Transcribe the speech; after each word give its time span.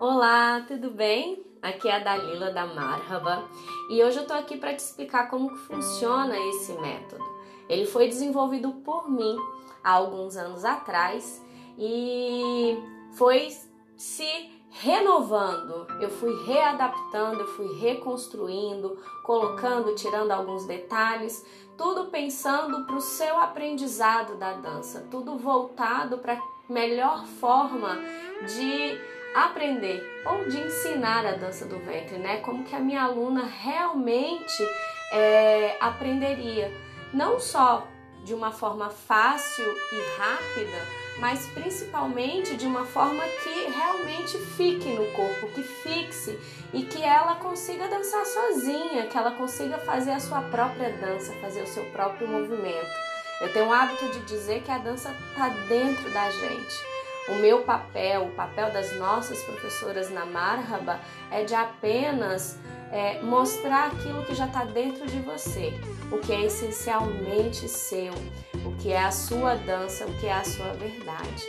Olá, 0.00 0.64
tudo 0.66 0.90
bem? 0.90 1.44
Aqui 1.60 1.86
é 1.86 1.96
a 1.96 1.98
Dalila 1.98 2.50
da 2.50 2.64
Marhaba 2.64 3.44
e 3.90 4.02
hoje 4.02 4.16
eu 4.16 4.26
tô 4.26 4.32
aqui 4.32 4.56
para 4.56 4.72
te 4.72 4.78
explicar 4.78 5.28
como 5.28 5.54
funciona 5.54 6.38
esse 6.38 6.72
método. 6.72 7.22
Ele 7.68 7.84
foi 7.84 8.08
desenvolvido 8.08 8.72
por 8.76 9.10
mim 9.10 9.36
há 9.84 9.90
alguns 9.90 10.38
anos 10.38 10.64
atrás 10.64 11.44
e 11.76 12.78
foi 13.12 13.50
se 13.94 14.50
renovando, 14.70 15.86
eu 16.00 16.08
fui 16.08 16.46
readaptando, 16.46 17.40
eu 17.40 17.48
fui 17.48 17.78
reconstruindo, 17.78 18.96
colocando, 19.22 19.94
tirando 19.96 20.30
alguns 20.30 20.64
detalhes, 20.64 21.44
tudo 21.76 22.06
pensando 22.06 22.86
para 22.86 22.96
o 22.96 23.02
seu 23.02 23.38
aprendizado 23.38 24.36
da 24.36 24.54
dança, 24.54 25.06
tudo 25.10 25.36
voltado 25.36 26.16
para 26.16 26.40
melhor 26.70 27.26
forma 27.26 27.98
de 28.46 29.19
aprender 29.34 30.22
ou 30.24 30.48
de 30.48 30.60
ensinar 30.60 31.24
a 31.26 31.32
dança 31.32 31.64
do 31.64 31.78
ventre, 31.78 32.18
né? 32.18 32.38
Como 32.38 32.64
que 32.64 32.74
a 32.74 32.80
minha 32.80 33.02
aluna 33.02 33.44
realmente 33.44 34.62
é, 35.12 35.76
aprenderia, 35.80 36.72
não 37.12 37.38
só 37.38 37.86
de 38.24 38.34
uma 38.34 38.52
forma 38.52 38.90
fácil 38.90 39.64
e 39.64 40.18
rápida, 40.18 41.00
mas 41.18 41.46
principalmente 41.48 42.56
de 42.56 42.66
uma 42.66 42.84
forma 42.84 43.22
que 43.42 43.70
realmente 43.70 44.38
fique 44.38 44.88
no 44.88 45.06
corpo, 45.12 45.48
que 45.48 45.62
fixe 45.62 46.38
e 46.72 46.82
que 46.82 47.02
ela 47.02 47.36
consiga 47.36 47.88
dançar 47.88 48.24
sozinha, 48.24 49.06
que 49.06 49.16
ela 49.16 49.32
consiga 49.32 49.78
fazer 49.78 50.12
a 50.12 50.20
sua 50.20 50.42
própria 50.42 50.92
dança, 50.96 51.32
fazer 51.40 51.62
o 51.62 51.66
seu 51.66 51.84
próprio 51.86 52.28
movimento. 52.28 53.10
Eu 53.40 53.52
tenho 53.52 53.68
o 53.68 53.72
hábito 53.72 54.06
de 54.10 54.20
dizer 54.20 54.62
que 54.62 54.70
a 54.70 54.78
dança 54.78 55.14
está 55.30 55.48
dentro 55.48 56.10
da 56.10 56.30
gente. 56.30 56.99
O 57.28 57.34
meu 57.34 57.62
papel, 57.62 58.24
o 58.24 58.30
papel 58.30 58.72
das 58.72 58.96
nossas 58.98 59.42
professoras 59.42 60.10
na 60.10 60.24
Marhaba 60.24 61.00
é 61.30 61.44
de 61.44 61.54
apenas 61.54 62.58
é, 62.90 63.20
mostrar 63.22 63.88
aquilo 63.88 64.24
que 64.24 64.34
já 64.34 64.46
está 64.46 64.64
dentro 64.64 65.06
de 65.06 65.20
você, 65.20 65.72
o 66.10 66.18
que 66.18 66.32
é 66.32 66.44
essencialmente 66.44 67.68
seu, 67.68 68.12
o 68.64 68.74
que 68.76 68.90
é 68.90 69.02
a 69.02 69.12
sua 69.12 69.54
dança, 69.54 70.06
o 70.06 70.12
que 70.18 70.26
é 70.26 70.32
a 70.32 70.44
sua 70.44 70.72
verdade. 70.72 71.46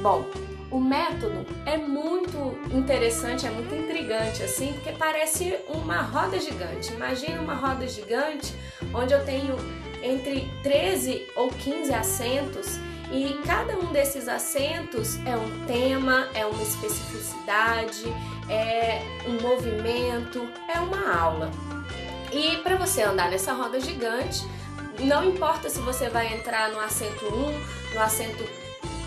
Bom, 0.00 0.24
o 0.70 0.78
método 0.78 1.46
é 1.64 1.76
muito 1.76 2.58
interessante, 2.72 3.46
é 3.46 3.50
muito 3.50 3.74
intrigante 3.74 4.42
assim, 4.42 4.72
porque 4.74 4.92
parece 4.92 5.58
uma 5.68 6.02
roda 6.02 6.38
gigante. 6.38 6.92
Imagina 6.92 7.40
uma 7.40 7.54
roda 7.54 7.86
gigante 7.86 8.54
onde 8.92 9.14
eu 9.14 9.24
tenho 9.24 9.56
entre 10.02 10.50
13 10.62 11.28
ou 11.34 11.48
15 11.48 11.94
assentos 11.94 12.78
e 13.12 13.40
cada 13.46 13.78
um 13.78 13.92
desses 13.92 14.28
assentos 14.28 15.16
é 15.24 15.36
um 15.36 15.66
tema, 15.66 16.28
é 16.34 16.44
uma 16.44 16.62
especificidade, 16.62 18.04
é 18.48 19.02
um 19.26 19.40
movimento, 19.40 20.48
é 20.68 20.78
uma 20.80 21.16
aula. 21.16 21.50
E 22.32 22.56
para 22.58 22.76
você 22.76 23.02
andar 23.02 23.30
nessa 23.30 23.52
roda 23.52 23.80
gigante, 23.80 24.44
não 25.00 25.24
importa 25.24 25.68
se 25.70 25.78
você 25.80 26.08
vai 26.08 26.34
entrar 26.34 26.70
no 26.70 26.80
assento 26.80 27.24
1, 27.26 27.94
no 27.94 28.00
assento 28.00 28.44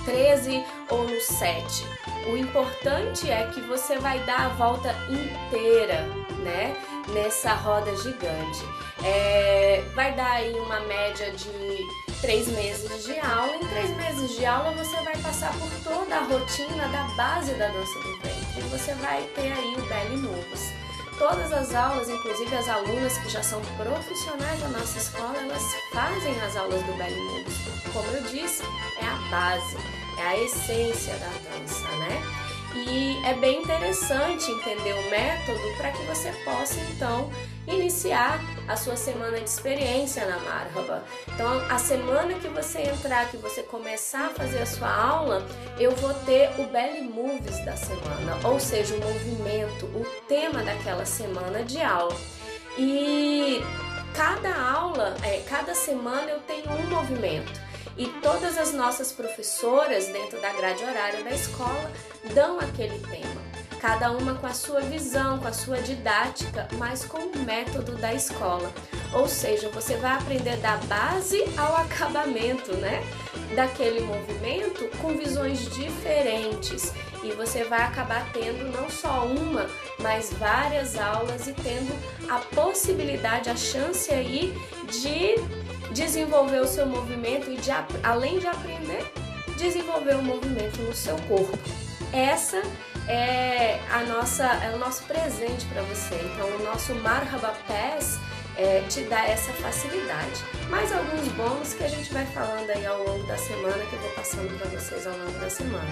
13 0.05 0.63
ou 0.89 1.03
no 1.03 1.19
7. 1.19 1.85
O 2.31 2.37
importante 2.37 3.29
é 3.29 3.47
que 3.47 3.61
você 3.61 3.97
vai 3.97 4.19
dar 4.25 4.45
a 4.45 4.49
volta 4.49 4.95
inteira, 5.09 6.03
né? 6.43 6.75
Nessa 7.13 7.53
roda 7.53 7.95
gigante. 7.97 8.63
É, 9.03 9.83
vai 9.95 10.13
dar 10.13 10.31
aí 10.31 10.53
uma 10.59 10.79
média 10.81 11.31
de 11.31 12.08
três 12.21 12.47
meses 12.47 13.05
de 13.05 13.19
aula. 13.19 13.55
Em 13.55 13.67
três 13.67 13.89
meses 13.97 14.37
de 14.37 14.45
aula 14.45 14.71
você 14.71 14.95
vai 14.97 15.17
passar 15.17 15.53
por 15.53 15.69
toda 15.83 16.15
a 16.15 16.23
rotina 16.23 16.87
da 16.89 17.03
base 17.15 17.53
da 17.53 17.67
dança 17.67 17.99
do 17.99 18.17
ventre. 18.17 18.61
Você 18.71 18.93
vai 18.95 19.23
ter 19.35 19.51
aí 19.51 19.75
o 19.75 19.81
belly 19.87 20.17
moves. 20.17 20.73
Todas 21.17 21.51
as 21.51 21.75
aulas, 21.75 22.07
inclusive 22.09 22.55
as 22.55 22.69
alunas 22.69 23.17
que 23.17 23.29
já 23.29 23.43
são 23.43 23.61
profissionais 23.75 24.61
da 24.61 24.69
nossa 24.69 24.97
escola, 24.97 25.37
elas 25.37 25.63
fazem 25.93 26.39
as 26.41 26.55
aulas 26.55 26.81
do 26.83 26.93
belly 26.97 27.19
moves. 27.19 27.57
Como 27.91 28.07
eu 28.11 28.23
disse, 28.23 28.63
é 29.01 29.05
a 29.05 29.17
base, 29.29 29.77
é 30.17 30.21
a 30.21 30.37
essência 30.39 31.13
da 31.15 31.27
dança, 31.27 31.87
né? 31.97 32.21
E 32.75 33.25
é 33.25 33.33
bem 33.33 33.61
interessante 33.61 34.49
entender 34.49 34.93
o 34.93 35.09
método 35.09 35.77
para 35.77 35.91
que 35.91 36.03
você 36.03 36.31
possa 36.45 36.79
então 36.91 37.29
iniciar 37.69 38.39
a 38.67 38.75
sua 38.75 38.95
semana 38.95 39.39
de 39.39 39.49
experiência 39.49 40.25
na 40.25 40.37
Marhaba. 40.39 41.03
Então, 41.27 41.47
a 41.69 41.77
semana 41.77 42.33
que 42.35 42.47
você 42.47 42.81
entrar, 42.81 43.29
que 43.29 43.37
você 43.37 43.63
começar 43.63 44.27
a 44.27 44.29
fazer 44.29 44.59
a 44.59 44.65
sua 44.65 44.93
aula, 44.93 45.45
eu 45.79 45.91
vou 45.95 46.13
ter 46.25 46.49
o 46.59 46.65
Belly 46.67 47.01
Moves 47.01 47.63
da 47.65 47.75
semana, 47.75 48.37
ou 48.43 48.59
seja, 48.59 48.95
o 48.95 48.99
movimento, 48.99 49.85
o 49.85 50.05
tema 50.27 50.63
daquela 50.63 51.05
semana 51.05 51.63
de 51.63 51.81
aula. 51.81 52.15
E 52.77 53.61
cada 54.13 54.55
aula, 54.55 55.15
é, 55.23 55.41
cada 55.47 55.73
semana 55.73 56.29
eu 56.29 56.39
tenho 56.41 56.69
um 56.71 56.89
movimento. 56.89 57.69
E 57.97 58.07
todas 58.21 58.57
as 58.57 58.73
nossas 58.73 59.11
professoras, 59.11 60.07
dentro 60.07 60.39
da 60.39 60.53
grade 60.53 60.83
horária 60.83 61.21
da 61.21 61.31
escola, 61.31 61.91
dão 62.33 62.57
aquele 62.59 62.97
tema. 62.99 63.48
Cada 63.79 64.11
uma 64.11 64.35
com 64.35 64.45
a 64.45 64.53
sua 64.53 64.81
visão, 64.81 65.39
com 65.39 65.47
a 65.47 65.53
sua 65.53 65.77
didática, 65.77 66.67
mas 66.77 67.05
com 67.05 67.17
o 67.17 67.39
método 67.39 67.93
da 67.93 68.13
escola. 68.13 68.71
Ou 69.13 69.27
seja, 69.27 69.69
você 69.69 69.95
vai 69.95 70.13
aprender 70.13 70.57
da 70.57 70.77
base 70.77 71.43
ao 71.57 71.77
acabamento, 71.77 72.75
né? 72.75 73.01
Daquele 73.55 74.01
movimento 74.01 74.89
com 75.01 75.15
visões 75.15 75.69
diferentes. 75.73 76.93
E 77.23 77.31
você 77.31 77.63
vai 77.63 77.81
acabar 77.81 78.31
tendo 78.33 78.71
não 78.71 78.89
só 78.89 79.25
uma, 79.25 79.65
mas 79.99 80.31
várias 80.33 80.97
aulas 80.97 81.47
e 81.47 81.53
tendo 81.53 81.93
a 82.29 82.39
possibilidade, 82.53 83.49
a 83.49 83.55
chance 83.55 84.11
aí 84.11 84.53
de 84.89 85.35
desenvolver 85.93 86.59
o 86.59 86.67
seu 86.67 86.85
movimento 86.85 87.49
e 87.49 87.57
de, 87.57 87.71
além 88.03 88.39
de 88.39 88.47
aprender, 88.47 89.11
desenvolver 89.57 90.15
o 90.15 90.23
movimento 90.23 90.81
no 90.81 90.93
seu 90.93 91.17
corpo. 91.23 91.57
Essa 92.13 92.61
é 93.09 93.79
a 93.89 94.03
nossa 94.03 94.45
é 94.45 94.71
o 94.73 94.77
nosso 94.77 95.03
presente 95.03 95.65
para 95.65 95.81
você. 95.81 96.15
Então 96.15 96.47
o 96.47 96.63
nosso 96.63 96.93
Marhaba 96.95 97.55
Pass 97.67 98.19
é, 98.55 98.81
te 98.87 99.01
dá 99.05 99.25
essa 99.25 99.51
facilidade. 99.53 100.43
Mais 100.69 100.91
alguns 100.93 101.27
bônus 101.29 101.73
que 101.73 101.83
a 101.83 101.87
gente 101.87 102.13
vai 102.13 102.25
falando 102.27 102.69
aí 102.69 102.85
ao 102.85 103.03
longo 103.03 103.25
da 103.25 103.37
semana, 103.37 103.83
que 103.85 103.93
eu 103.93 103.99
vou 103.99 104.11
passando 104.11 104.55
para 104.59 104.69
vocês 104.69 105.07
ao 105.07 105.17
longo 105.17 105.39
da 105.39 105.49
semana. 105.49 105.89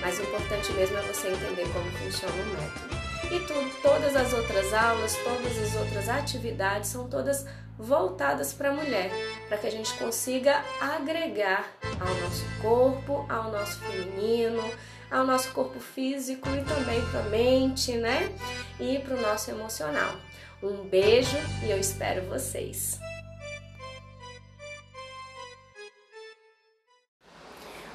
Mas 0.00 0.18
o 0.18 0.22
importante 0.22 0.72
mesmo 0.72 0.96
é 0.98 1.02
você 1.02 1.28
entender 1.28 1.68
como 1.72 1.90
funciona 1.92 2.34
o 2.34 2.46
método. 2.46 3.02
E 3.34 3.40
tudo, 3.46 3.82
todas 3.82 4.14
as 4.14 4.32
outras 4.32 4.74
aulas, 4.74 5.16
todas 5.24 5.58
as 5.58 5.74
outras 5.74 6.08
atividades 6.08 6.90
são 6.90 7.08
todas 7.08 7.46
voltadas 7.78 8.52
para 8.52 8.68
a 8.68 8.74
mulher, 8.74 9.10
para 9.48 9.56
que 9.56 9.66
a 9.66 9.70
gente 9.70 9.92
consiga 9.94 10.62
agregar 10.80 11.72
ao 11.98 12.14
nosso 12.16 12.44
corpo, 12.60 13.24
ao 13.28 13.50
nosso 13.50 13.78
feminino, 13.78 14.62
ao 15.12 15.26
nosso 15.26 15.52
corpo 15.52 15.78
físico 15.78 16.48
e 16.48 16.64
também 16.64 17.04
para 17.10 17.20
a 17.20 17.24
mente, 17.24 17.92
né? 17.92 18.34
E 18.80 18.98
para 19.00 19.14
o 19.14 19.20
nosso 19.20 19.50
emocional. 19.50 20.14
Um 20.62 20.84
beijo 20.84 21.36
e 21.62 21.70
eu 21.70 21.78
espero 21.78 22.22
vocês. 22.22 22.98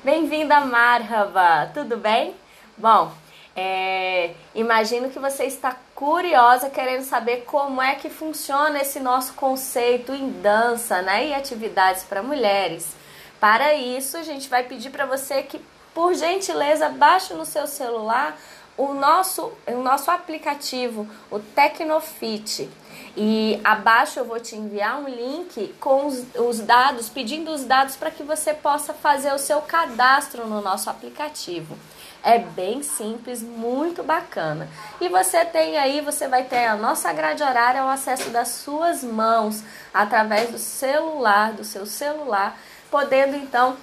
Bem-vinda, 0.03 0.61
Marhaba! 0.61 1.71
Tudo 1.73 1.97
bem? 1.97 2.35
Bom, 2.77 3.11
é, 3.55 4.35
imagino 4.53 5.09
que 5.09 5.17
você 5.17 5.45
está 5.45 5.75
curiosa, 5.95 6.69
querendo 6.69 7.01
saber 7.03 7.43
como 7.45 7.81
é 7.81 7.95
que 7.95 8.09
funciona 8.09 8.79
esse 8.79 8.99
nosso 8.99 9.33
conceito 9.33 10.13
em 10.13 10.29
dança 10.41 11.01
né, 11.01 11.29
e 11.29 11.33
atividades 11.33 12.03
para 12.03 12.21
mulheres. 12.21 12.95
Para 13.39 13.75
isso, 13.75 14.17
a 14.17 14.23
gente 14.23 14.49
vai 14.49 14.63
pedir 14.63 14.89
para 14.89 15.05
você 15.05 15.43
que, 15.43 15.61
por 15.93 16.13
gentileza, 16.13 16.89
baixe 16.89 17.33
no 17.33 17.45
seu 17.45 17.67
celular 17.67 18.37
o 18.77 18.93
nosso, 18.93 19.51
o 19.65 19.81
nosso 19.81 20.11
aplicativo, 20.11 21.07
o 21.31 21.39
Tecnofit. 21.39 22.69
E 23.15 23.59
abaixo 23.63 24.19
eu 24.19 24.25
vou 24.25 24.39
te 24.39 24.55
enviar 24.55 24.99
um 24.99 25.07
link 25.07 25.73
com 25.79 26.05
os, 26.05 26.23
os 26.35 26.59
dados, 26.59 27.09
pedindo 27.09 27.51
os 27.51 27.63
dados 27.63 27.95
para 27.95 28.11
que 28.11 28.21
você 28.21 28.53
possa 28.53 28.93
fazer 28.93 29.33
o 29.33 29.39
seu 29.39 29.59
cadastro 29.61 30.45
no 30.45 30.61
nosso 30.61 30.89
aplicativo. 30.89 31.75
É 32.23 32.37
bem 32.37 32.83
simples, 32.83 33.41
muito 33.41 34.03
bacana. 34.03 34.69
E 35.01 35.09
você 35.09 35.45
tem 35.45 35.77
aí, 35.77 36.01
você 36.01 36.27
vai 36.27 36.43
ter 36.43 36.65
a 36.65 36.75
nossa 36.75 37.11
grade 37.11 37.41
horária 37.41 37.81
ao 37.81 37.89
acesso 37.89 38.29
das 38.29 38.49
suas 38.49 39.03
mãos, 39.03 39.63
através 39.93 40.51
do 40.51 40.59
celular, 40.59 41.53
do 41.53 41.63
seu 41.63 41.85
celular, 41.85 42.59
podendo 42.89 43.35
então 43.35 43.77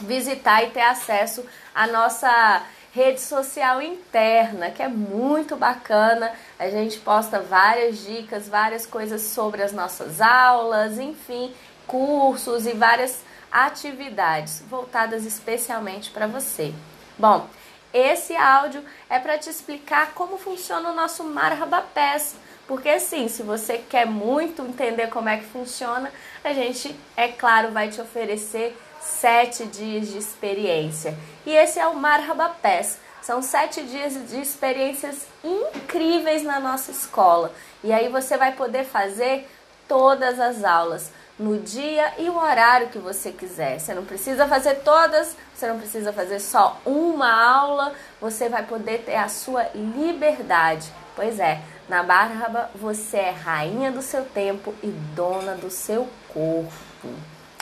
visitar 0.00 0.62
e 0.62 0.70
ter 0.70 0.82
acesso 0.82 1.44
à 1.74 1.86
nossa 1.86 2.62
rede 2.92 3.20
social 3.20 3.82
interna, 3.82 4.70
que 4.70 4.82
é 4.82 4.88
muito 4.88 5.56
bacana. 5.56 6.32
A 6.58 6.68
gente 6.68 6.98
posta 6.98 7.40
várias 7.40 7.98
dicas, 7.98 8.48
várias 8.48 8.86
coisas 8.86 9.22
sobre 9.22 9.62
as 9.62 9.72
nossas 9.72 10.20
aulas, 10.20 10.98
enfim, 10.98 11.54
cursos 11.86 12.66
e 12.66 12.72
várias 12.72 13.22
atividades 13.50 14.62
voltadas 14.68 15.24
especialmente 15.24 16.10
para 16.10 16.26
você. 16.26 16.74
Bom, 17.18 17.48
esse 17.92 18.36
áudio 18.36 18.84
é 19.08 19.18
para 19.18 19.38
te 19.38 19.48
explicar 19.48 20.12
como 20.12 20.38
funciona 20.38 20.90
o 20.90 20.94
nosso 20.94 21.24
Marhaba 21.24 21.80
Pass. 21.80 22.36
Porque 22.66 22.90
assim, 22.90 23.28
se 23.28 23.42
você 23.42 23.78
quer 23.78 24.06
muito 24.06 24.60
entender 24.62 25.08
como 25.08 25.28
é 25.28 25.38
que 25.38 25.46
funciona, 25.46 26.12
a 26.48 26.54
gente, 26.54 26.94
é 27.16 27.28
claro, 27.28 27.70
vai 27.70 27.88
te 27.88 28.00
oferecer 28.00 28.76
sete 29.00 29.66
dias 29.66 30.08
de 30.08 30.18
experiência. 30.18 31.14
E 31.44 31.50
esse 31.50 31.78
é 31.78 31.86
o 31.86 31.94
Marhaba 31.94 32.48
Pass. 32.48 32.98
São 33.22 33.42
sete 33.42 33.82
dias 33.82 34.14
de 34.28 34.40
experiências 34.40 35.26
incríveis 35.44 36.42
na 36.42 36.58
nossa 36.58 36.90
escola. 36.90 37.52
E 37.84 37.92
aí 37.92 38.08
você 38.08 38.36
vai 38.36 38.52
poder 38.52 38.84
fazer 38.84 39.46
todas 39.86 40.40
as 40.40 40.64
aulas 40.64 41.10
no 41.38 41.58
dia 41.58 42.14
e 42.18 42.28
o 42.28 42.36
horário 42.36 42.88
que 42.88 42.98
você 42.98 43.30
quiser. 43.30 43.78
Você 43.78 43.92
não 43.94 44.04
precisa 44.04 44.48
fazer 44.48 44.76
todas, 44.76 45.36
você 45.54 45.68
não 45.68 45.78
precisa 45.78 46.12
fazer 46.12 46.40
só 46.40 46.80
uma 46.84 47.30
aula, 47.30 47.92
você 48.20 48.48
vai 48.48 48.64
poder 48.64 49.02
ter 49.04 49.16
a 49.16 49.28
sua 49.28 49.68
liberdade. 49.74 50.90
Pois 51.14 51.38
é, 51.38 51.60
na 51.88 52.02
Barba 52.02 52.70
você 52.74 53.16
é 53.16 53.30
rainha 53.30 53.90
do 53.90 54.02
seu 54.02 54.24
tempo 54.24 54.74
e 54.82 54.88
dona 54.88 55.54
do 55.54 55.70
seu 55.70 56.08
corpo. 56.28 57.08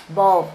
Bom, 0.09 0.51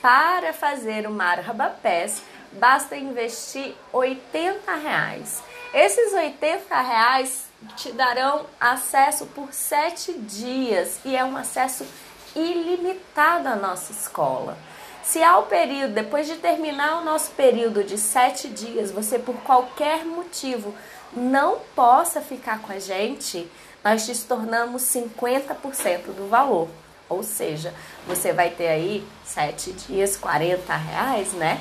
para 0.00 0.52
fazer 0.52 1.06
o 1.06 1.10
Marhaba 1.10 1.68
Pass, 1.82 2.22
basta 2.52 2.96
investir 2.96 3.74
80 3.92 4.74
reais. 4.76 5.42
Esses 5.74 6.12
80 6.12 6.80
reais 6.80 7.46
te 7.76 7.90
darão 7.92 8.46
acesso 8.60 9.26
por 9.26 9.52
7 9.52 10.12
dias 10.12 11.00
e 11.04 11.16
é 11.16 11.24
um 11.24 11.36
acesso 11.36 11.86
ilimitado 12.34 13.48
à 13.48 13.56
nossa 13.56 13.92
escola. 13.92 14.56
Se 15.02 15.22
ao 15.22 15.44
período, 15.44 15.94
depois 15.94 16.26
de 16.26 16.36
terminar 16.36 16.98
o 16.98 17.04
nosso 17.04 17.30
período 17.30 17.84
de 17.84 17.96
7 17.96 18.48
dias, 18.48 18.90
você 18.90 19.18
por 19.18 19.36
qualquer 19.42 20.04
motivo 20.04 20.74
não 21.12 21.58
possa 21.74 22.20
ficar 22.20 22.60
com 22.60 22.72
a 22.72 22.78
gente, 22.78 23.50
nós 23.84 24.06
te 24.06 24.18
tornamos 24.24 24.82
50% 24.82 26.14
do 26.16 26.28
valor. 26.28 26.68
Ou 27.08 27.22
seja, 27.22 27.72
você 28.06 28.32
vai 28.32 28.50
ter 28.50 28.68
aí 28.68 29.06
7 29.24 29.72
dias, 29.72 30.16
40 30.16 30.74
reais, 30.74 31.32
né? 31.32 31.60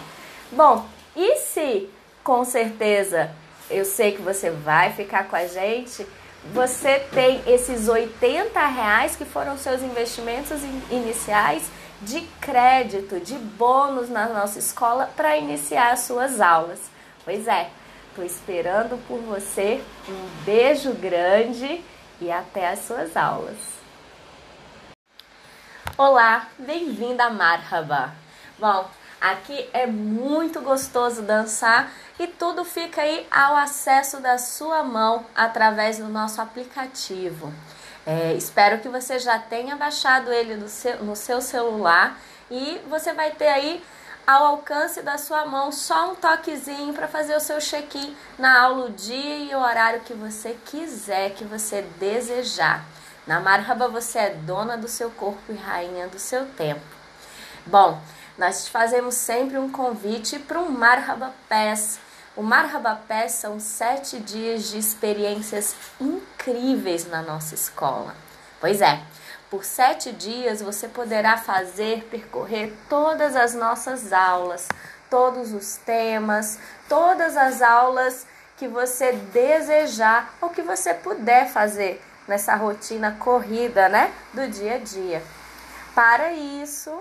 Bom, 0.52 0.86
e 1.16 1.38
se 1.38 1.90
com 2.24 2.44
certeza 2.44 3.32
eu 3.70 3.86
sei 3.86 4.14
que 4.14 4.22
você 4.22 4.50
vai 4.50 4.94
ficar 4.94 5.28
com 5.28 5.36
a 5.36 5.48
gente, 5.48 6.06
você 6.54 7.00
tem 7.00 7.42
esses 7.48 7.88
80 7.88 8.60
reais 8.68 9.16
que 9.16 9.26
foram 9.26 9.58
seus 9.58 9.82
investimentos 9.82 10.62
iniciais 10.92 11.64
de 12.02 12.22
crédito, 12.40 13.20
de 13.20 13.36
bônus 13.36 14.10
na 14.10 14.28
nossa 14.28 14.60
escola 14.60 15.10
para 15.16 15.38
iniciar 15.38 15.92
as 15.92 16.02
suas 16.02 16.40
aulas. 16.40 16.80
Pois 17.24 17.48
é, 17.48 17.70
estou 18.16 18.24
esperando 18.24 18.98
por 19.10 19.20
você. 19.20 19.84
Um 20.08 20.44
beijo 20.46 20.94
grande 20.94 21.84
e 22.22 22.32
até 22.32 22.70
as 22.70 22.80
suas 22.80 23.18
aulas. 23.18 23.58
Olá, 25.98 26.48
bem-vinda 26.58 27.26
a 27.26 27.30
Marhaba. 27.30 28.14
Bom, 28.58 28.90
aqui 29.20 29.70
é 29.74 29.86
muito 29.86 30.62
gostoso 30.62 31.24
dançar 31.24 31.92
e 32.18 32.26
tudo 32.26 32.64
fica 32.64 33.02
aí 33.02 33.28
ao 33.30 33.58
acesso 33.58 34.22
da 34.22 34.38
sua 34.38 34.82
mão 34.82 35.26
através 35.36 35.98
do 35.98 36.08
nosso 36.08 36.42
aplicativo. 36.42 37.54
É, 38.06 38.34
espero 38.34 38.80
que 38.80 38.88
você 38.88 39.20
já 39.20 39.40
tenha 39.40 39.76
baixado 39.76 40.32
ele 40.32 40.56
no 40.56 40.70
seu, 40.70 41.04
no 41.04 41.18
seu 41.18 41.42
celular 41.42 42.18
e 42.50 42.80
você 42.88 43.12
vai 43.12 43.32
ter 43.32 43.48
aí 43.48 43.84
ao 44.26 44.46
alcance 44.46 45.02
da 45.02 45.18
sua 45.18 45.46
mão 45.46 45.72
só 45.72 46.12
um 46.12 46.16
toquezinho 46.16 46.94
para 46.94 47.08
fazer 47.08 47.36
o 47.36 47.40
seu 47.40 47.60
check-in 47.60 48.16
na 48.38 48.62
aula, 48.62 48.88
o 48.88 48.92
dia 48.92 49.38
e 49.38 49.56
o 49.56 49.60
horário 49.60 50.02
que 50.02 50.14
você 50.14 50.58
quiser, 50.66 51.32
que 51.32 51.44
você 51.44 51.84
desejar. 52.00 52.84
Na 53.28 53.40
Marhaba 53.40 53.88
você 53.88 54.20
é 54.20 54.30
dona 54.30 54.78
do 54.78 54.88
seu 54.88 55.10
corpo 55.12 55.52
e 55.52 55.56
rainha 55.56 56.08
do 56.08 56.20
seu 56.20 56.46
tempo. 56.46 56.82
Bom, 57.66 58.00
nós 58.38 58.68
fazemos 58.68 59.16
sempre 59.16 59.58
um 59.58 59.72
convite 59.72 60.38
para 60.40 60.60
um 60.60 60.70
Marhaba 60.70 61.34
Pass. 61.48 62.00
O 62.36 62.44
Marhaba 62.44 63.02
Pass 63.08 63.34
são 63.34 63.60
sete 63.60 64.20
dias 64.20 64.70
de 64.70 64.78
experiências 64.78 65.76
incríveis 66.00 67.08
na 67.10 67.22
nossa 67.22 67.56
escola. 67.56 68.14
Pois 68.60 68.82
é, 68.82 69.02
por 69.50 69.64
sete 69.64 70.12
dias 70.12 70.62
você 70.62 70.88
poderá 70.88 71.38
fazer, 71.38 72.08
percorrer 72.10 72.74
todas 72.90 73.36
as 73.36 73.54
nossas 73.54 74.12
aulas, 74.12 74.68
todos 75.10 75.54
os 75.54 75.78
temas, 75.78 76.60
todas 76.90 77.38
as 77.38 77.62
aulas 77.62 78.26
que 78.58 78.68
você 78.68 79.12
desejar 79.12 80.34
ou 80.42 80.50
que 80.50 80.62
você 80.62 80.94
puder 80.94 81.48
fazer 81.48 82.02
nessa 82.28 82.56
rotina 82.56 83.16
corrida, 83.20 83.88
né, 83.90 84.12
do 84.34 84.48
dia 84.48 84.76
a 84.76 84.78
dia. 84.80 85.22
Para 85.94 86.34
isso, 86.34 86.92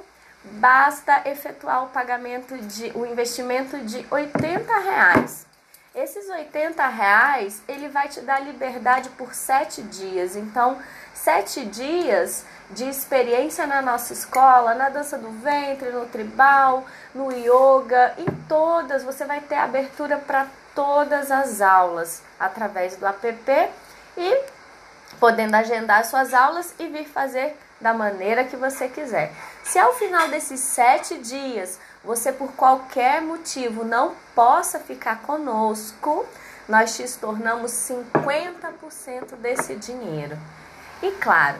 basta 0.44 1.22
efetuar 1.26 1.84
o 1.84 1.88
pagamento 1.88 2.56
de 2.58 2.92
o 2.94 3.06
investimento 3.06 3.78
de 3.78 4.06
80 4.10 4.78
reais. 4.80 5.46
Esses 5.94 6.28
80 6.28 6.84
reais 6.88 7.62
ele 7.68 7.88
vai 7.88 8.08
te 8.08 8.20
dar 8.20 8.40
liberdade 8.40 9.08
por 9.10 9.32
sete 9.32 9.80
dias. 9.80 10.34
Então, 10.34 10.76
sete 11.14 11.64
dias 11.64 12.44
de 12.70 12.88
experiência 12.88 13.64
na 13.64 13.80
nossa 13.80 14.12
escola, 14.12 14.74
na 14.74 14.88
dança 14.88 15.16
do 15.16 15.30
ventre, 15.30 15.90
no 15.90 16.06
tribal, 16.06 16.84
no 17.14 17.30
yoga, 17.30 18.12
em 18.18 18.26
todas 18.48 19.04
você 19.04 19.24
vai 19.24 19.40
ter 19.40 19.54
abertura 19.54 20.16
para 20.16 20.48
todas 20.74 21.30
as 21.30 21.60
aulas 21.60 22.22
através 22.40 22.96
do 22.96 23.06
app 23.06 23.70
e 24.18 24.44
podendo 25.20 25.54
agendar 25.54 26.04
suas 26.04 26.34
aulas 26.34 26.74
e 26.76 26.88
vir 26.88 27.06
fazer 27.06 27.56
da 27.80 27.94
maneira 27.94 28.42
que 28.42 28.56
você 28.56 28.88
quiser. 28.88 29.30
Se 29.62 29.78
ao 29.78 29.94
final 29.94 30.26
desses 30.26 30.58
sete 30.58 31.18
dias 31.18 31.78
você 32.04 32.32
por 32.32 32.52
qualquer 32.52 33.22
motivo 33.22 33.84
não 33.84 34.14
possa 34.34 34.78
ficar 34.78 35.22
conosco, 35.22 36.26
nós 36.68 36.96
te 36.96 37.06
tornamos 37.18 37.70
50% 37.70 39.36
desse 39.36 39.74
dinheiro. 39.76 40.38
E 41.02 41.10
claro, 41.12 41.58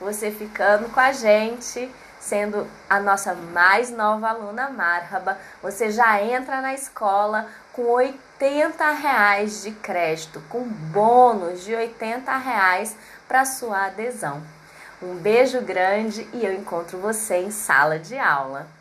você 0.00 0.30
ficando 0.30 0.88
com 0.90 1.00
a 1.00 1.12
gente, 1.12 1.90
sendo 2.20 2.66
a 2.88 3.00
nossa 3.00 3.34
mais 3.34 3.90
nova 3.90 4.28
aluna 4.28 4.68
Marhaba, 4.68 5.38
você 5.62 5.90
já 5.90 6.22
entra 6.22 6.60
na 6.60 6.74
escola 6.74 7.46
com 7.72 7.82
80 7.82 8.90
reais 8.92 9.62
de 9.62 9.72
crédito, 9.72 10.42
com 10.48 10.62
bônus 10.62 11.64
de 11.64 11.74
80 11.74 12.36
reais 12.36 12.96
para 13.28 13.44
sua 13.44 13.86
adesão. 13.86 14.42
Um 15.02 15.14
beijo 15.16 15.60
grande 15.60 16.26
e 16.32 16.44
eu 16.44 16.54
encontro 16.54 16.98
você 16.98 17.36
em 17.36 17.50
sala 17.50 17.98
de 17.98 18.18
aula. 18.18 18.75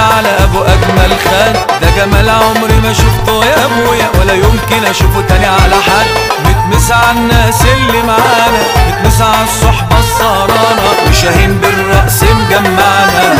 على 0.00 0.28
أبو 0.44 0.62
أجمل 0.62 1.12
خد 1.24 1.52
ده 1.82 1.88
جمال 1.96 2.28
عمري 2.28 2.74
ما 2.82 2.92
شفته 2.92 3.44
يا 3.44 3.64
أبويا 3.64 4.10
ولا 4.20 4.32
يمكن 4.32 4.84
أشوفه 4.90 5.20
تاني 5.28 5.46
على 5.46 5.74
حد 5.74 6.06
متمسع 6.44 6.96
على 6.96 7.18
الناس 7.18 7.62
اللي 7.62 8.02
معانا 8.02 8.62
متمسع 8.88 9.24
على 9.26 9.44
الصحبة 9.44 9.98
السهرانه 9.98 10.82
وشاهين 11.10 11.58
بالرأس 11.60 12.22
مجمعنا. 12.22 13.36